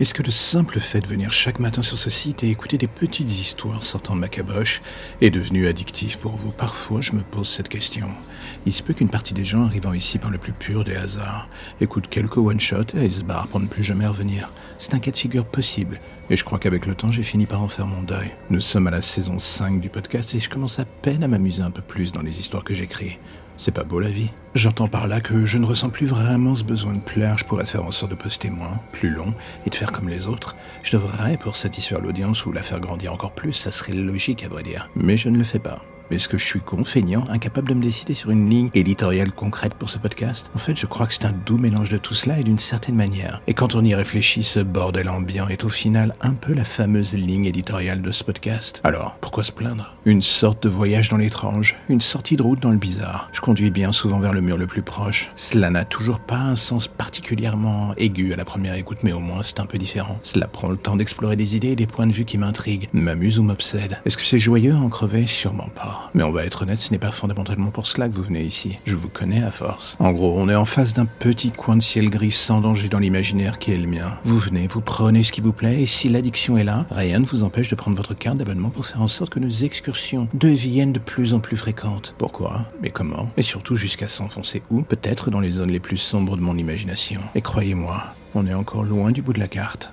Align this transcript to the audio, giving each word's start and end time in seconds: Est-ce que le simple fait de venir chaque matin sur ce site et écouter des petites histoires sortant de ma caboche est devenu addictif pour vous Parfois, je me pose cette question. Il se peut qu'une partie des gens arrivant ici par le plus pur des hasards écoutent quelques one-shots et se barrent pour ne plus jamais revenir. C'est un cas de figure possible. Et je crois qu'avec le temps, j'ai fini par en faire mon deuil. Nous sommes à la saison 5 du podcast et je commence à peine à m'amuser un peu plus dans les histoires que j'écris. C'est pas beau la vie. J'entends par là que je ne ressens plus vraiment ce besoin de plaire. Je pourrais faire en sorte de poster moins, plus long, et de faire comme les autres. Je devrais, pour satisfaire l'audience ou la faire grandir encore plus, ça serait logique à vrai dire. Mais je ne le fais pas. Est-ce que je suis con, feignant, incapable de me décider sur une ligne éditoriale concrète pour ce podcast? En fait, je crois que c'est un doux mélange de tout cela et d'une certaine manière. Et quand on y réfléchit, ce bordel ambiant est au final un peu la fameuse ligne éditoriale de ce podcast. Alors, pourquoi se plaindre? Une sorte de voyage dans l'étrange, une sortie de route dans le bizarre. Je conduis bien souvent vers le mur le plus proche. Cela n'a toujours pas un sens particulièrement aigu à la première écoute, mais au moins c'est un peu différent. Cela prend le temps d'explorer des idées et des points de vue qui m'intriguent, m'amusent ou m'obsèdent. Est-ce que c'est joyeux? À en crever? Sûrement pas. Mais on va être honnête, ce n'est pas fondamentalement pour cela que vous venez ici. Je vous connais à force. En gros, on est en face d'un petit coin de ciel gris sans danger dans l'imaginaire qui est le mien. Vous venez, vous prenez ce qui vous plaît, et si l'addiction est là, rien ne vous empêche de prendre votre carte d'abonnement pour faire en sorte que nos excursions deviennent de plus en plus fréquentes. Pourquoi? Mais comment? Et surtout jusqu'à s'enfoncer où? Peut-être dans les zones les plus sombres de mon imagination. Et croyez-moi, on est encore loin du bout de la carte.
Est-ce 0.00 0.14
que 0.14 0.22
le 0.22 0.30
simple 0.30 0.80
fait 0.80 1.00
de 1.00 1.06
venir 1.06 1.30
chaque 1.30 1.58
matin 1.58 1.82
sur 1.82 1.98
ce 1.98 2.08
site 2.08 2.42
et 2.42 2.48
écouter 2.48 2.78
des 2.78 2.86
petites 2.86 3.28
histoires 3.28 3.84
sortant 3.84 4.14
de 4.14 4.20
ma 4.20 4.28
caboche 4.28 4.80
est 5.20 5.28
devenu 5.28 5.66
addictif 5.66 6.16
pour 6.16 6.36
vous 6.36 6.52
Parfois, 6.52 7.02
je 7.02 7.12
me 7.12 7.20
pose 7.20 7.50
cette 7.50 7.68
question. 7.68 8.08
Il 8.64 8.72
se 8.72 8.82
peut 8.82 8.94
qu'une 8.94 9.10
partie 9.10 9.34
des 9.34 9.44
gens 9.44 9.66
arrivant 9.66 9.92
ici 9.92 10.16
par 10.16 10.30
le 10.30 10.38
plus 10.38 10.54
pur 10.54 10.84
des 10.84 10.96
hasards 10.96 11.50
écoutent 11.82 12.08
quelques 12.08 12.38
one-shots 12.38 12.96
et 12.96 13.10
se 13.10 13.22
barrent 13.22 13.48
pour 13.48 13.60
ne 13.60 13.66
plus 13.66 13.84
jamais 13.84 14.06
revenir. 14.06 14.50
C'est 14.78 14.94
un 14.94 15.00
cas 15.00 15.10
de 15.10 15.18
figure 15.18 15.44
possible. 15.44 16.00
Et 16.30 16.36
je 16.36 16.44
crois 16.44 16.60
qu'avec 16.60 16.86
le 16.86 16.94
temps, 16.94 17.10
j'ai 17.10 17.24
fini 17.24 17.44
par 17.44 17.60
en 17.60 17.66
faire 17.66 17.88
mon 17.88 18.02
deuil. 18.02 18.30
Nous 18.50 18.60
sommes 18.60 18.86
à 18.86 18.92
la 18.92 19.00
saison 19.00 19.40
5 19.40 19.80
du 19.80 19.90
podcast 19.90 20.32
et 20.32 20.38
je 20.38 20.48
commence 20.48 20.78
à 20.78 20.84
peine 20.84 21.24
à 21.24 21.28
m'amuser 21.28 21.62
un 21.62 21.72
peu 21.72 21.82
plus 21.82 22.12
dans 22.12 22.22
les 22.22 22.38
histoires 22.38 22.62
que 22.62 22.72
j'écris. 22.72 23.18
C'est 23.56 23.74
pas 23.74 23.82
beau 23.82 23.98
la 23.98 24.10
vie. 24.10 24.30
J'entends 24.54 24.86
par 24.86 25.08
là 25.08 25.20
que 25.20 25.44
je 25.44 25.58
ne 25.58 25.66
ressens 25.66 25.90
plus 25.90 26.06
vraiment 26.06 26.54
ce 26.54 26.62
besoin 26.62 26.92
de 26.92 27.00
plaire. 27.00 27.36
Je 27.36 27.44
pourrais 27.44 27.66
faire 27.66 27.84
en 27.84 27.90
sorte 27.90 28.12
de 28.12 28.16
poster 28.16 28.48
moins, 28.48 28.80
plus 28.92 29.10
long, 29.10 29.34
et 29.66 29.70
de 29.70 29.74
faire 29.74 29.90
comme 29.90 30.08
les 30.08 30.28
autres. 30.28 30.54
Je 30.84 30.96
devrais, 30.96 31.36
pour 31.36 31.56
satisfaire 31.56 32.00
l'audience 32.00 32.46
ou 32.46 32.52
la 32.52 32.62
faire 32.62 32.80
grandir 32.80 33.12
encore 33.12 33.32
plus, 33.32 33.52
ça 33.52 33.72
serait 33.72 33.92
logique 33.92 34.44
à 34.44 34.48
vrai 34.48 34.62
dire. 34.62 34.88
Mais 34.94 35.16
je 35.16 35.28
ne 35.28 35.36
le 35.36 35.44
fais 35.44 35.58
pas. 35.58 35.82
Est-ce 36.10 36.28
que 36.28 36.38
je 36.38 36.44
suis 36.44 36.60
con, 36.60 36.82
feignant, 36.82 37.24
incapable 37.28 37.68
de 37.68 37.74
me 37.74 37.82
décider 37.82 38.14
sur 38.14 38.30
une 38.30 38.50
ligne 38.50 38.70
éditoriale 38.74 39.30
concrète 39.30 39.74
pour 39.74 39.90
ce 39.90 39.98
podcast? 39.98 40.50
En 40.56 40.58
fait, 40.58 40.76
je 40.76 40.86
crois 40.86 41.06
que 41.06 41.12
c'est 41.12 41.24
un 41.24 41.34
doux 41.46 41.56
mélange 41.56 41.90
de 41.90 41.98
tout 41.98 42.14
cela 42.14 42.40
et 42.40 42.42
d'une 42.42 42.58
certaine 42.58 42.96
manière. 42.96 43.40
Et 43.46 43.54
quand 43.54 43.76
on 43.76 43.84
y 43.84 43.94
réfléchit, 43.94 44.42
ce 44.42 44.58
bordel 44.58 45.08
ambiant 45.08 45.46
est 45.46 45.64
au 45.64 45.68
final 45.68 46.16
un 46.20 46.34
peu 46.34 46.52
la 46.52 46.64
fameuse 46.64 47.14
ligne 47.14 47.44
éditoriale 47.44 48.02
de 48.02 48.10
ce 48.10 48.24
podcast. 48.24 48.80
Alors, 48.82 49.18
pourquoi 49.20 49.44
se 49.44 49.52
plaindre? 49.52 49.94
Une 50.04 50.22
sorte 50.22 50.64
de 50.64 50.68
voyage 50.68 51.10
dans 51.10 51.16
l'étrange, 51.16 51.76
une 51.88 52.00
sortie 52.00 52.36
de 52.36 52.42
route 52.42 52.60
dans 52.60 52.70
le 52.70 52.78
bizarre. 52.78 53.28
Je 53.32 53.40
conduis 53.40 53.70
bien 53.70 53.92
souvent 53.92 54.18
vers 54.18 54.32
le 54.32 54.40
mur 54.40 54.56
le 54.56 54.66
plus 54.66 54.82
proche. 54.82 55.30
Cela 55.36 55.70
n'a 55.70 55.84
toujours 55.84 56.18
pas 56.18 56.38
un 56.38 56.56
sens 56.56 56.88
particulièrement 56.88 57.94
aigu 57.96 58.32
à 58.32 58.36
la 58.36 58.44
première 58.44 58.74
écoute, 58.74 58.98
mais 59.04 59.12
au 59.12 59.20
moins 59.20 59.42
c'est 59.42 59.60
un 59.60 59.66
peu 59.66 59.78
différent. 59.78 60.18
Cela 60.24 60.48
prend 60.48 60.70
le 60.70 60.76
temps 60.76 60.96
d'explorer 60.96 61.36
des 61.36 61.54
idées 61.54 61.68
et 61.68 61.76
des 61.76 61.86
points 61.86 62.06
de 62.08 62.12
vue 62.12 62.24
qui 62.24 62.38
m'intriguent, 62.38 62.88
m'amusent 62.92 63.38
ou 63.38 63.44
m'obsèdent. 63.44 64.00
Est-ce 64.04 64.16
que 64.16 64.24
c'est 64.24 64.38
joyeux? 64.40 64.74
À 64.74 64.78
en 64.78 64.88
crever? 64.88 65.26
Sûrement 65.26 65.68
pas. 65.74 65.99
Mais 66.14 66.22
on 66.22 66.30
va 66.30 66.44
être 66.44 66.62
honnête, 66.62 66.78
ce 66.78 66.92
n'est 66.92 66.98
pas 66.98 67.10
fondamentalement 67.10 67.70
pour 67.70 67.86
cela 67.86 68.08
que 68.08 68.14
vous 68.14 68.22
venez 68.22 68.42
ici. 68.42 68.78
Je 68.84 68.96
vous 68.96 69.08
connais 69.08 69.42
à 69.42 69.50
force. 69.50 69.96
En 69.98 70.12
gros, 70.12 70.34
on 70.36 70.48
est 70.48 70.54
en 70.54 70.64
face 70.64 70.94
d'un 70.94 71.06
petit 71.06 71.50
coin 71.50 71.76
de 71.76 71.82
ciel 71.82 72.10
gris 72.10 72.30
sans 72.30 72.60
danger 72.60 72.88
dans 72.88 72.98
l'imaginaire 72.98 73.58
qui 73.58 73.72
est 73.72 73.78
le 73.78 73.86
mien. 73.86 74.18
Vous 74.24 74.38
venez, 74.38 74.66
vous 74.66 74.80
prenez 74.80 75.22
ce 75.22 75.32
qui 75.32 75.40
vous 75.40 75.52
plaît, 75.52 75.82
et 75.82 75.86
si 75.86 76.08
l'addiction 76.08 76.56
est 76.56 76.64
là, 76.64 76.86
rien 76.90 77.18
ne 77.18 77.26
vous 77.26 77.42
empêche 77.42 77.70
de 77.70 77.74
prendre 77.74 77.96
votre 77.96 78.14
carte 78.14 78.38
d'abonnement 78.38 78.70
pour 78.70 78.86
faire 78.86 79.02
en 79.02 79.08
sorte 79.08 79.32
que 79.32 79.40
nos 79.40 79.50
excursions 79.50 80.28
deviennent 80.34 80.92
de 80.92 80.98
plus 80.98 81.34
en 81.34 81.40
plus 81.40 81.56
fréquentes. 81.56 82.14
Pourquoi? 82.18 82.66
Mais 82.82 82.90
comment? 82.90 83.30
Et 83.36 83.42
surtout 83.42 83.76
jusqu'à 83.76 84.08
s'enfoncer 84.08 84.62
où? 84.70 84.82
Peut-être 84.82 85.30
dans 85.30 85.40
les 85.40 85.50
zones 85.50 85.70
les 85.70 85.80
plus 85.80 85.96
sombres 85.96 86.36
de 86.36 86.42
mon 86.42 86.56
imagination. 86.56 87.20
Et 87.34 87.40
croyez-moi, 87.40 88.02
on 88.34 88.46
est 88.46 88.54
encore 88.54 88.84
loin 88.84 89.12
du 89.12 89.22
bout 89.22 89.32
de 89.32 89.40
la 89.40 89.48
carte. 89.48 89.92